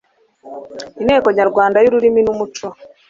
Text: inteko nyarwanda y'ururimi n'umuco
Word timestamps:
inteko 1.01 1.27
nyarwanda 1.37 1.77
y'ururimi 1.79 2.21
n'umuco 2.23 2.67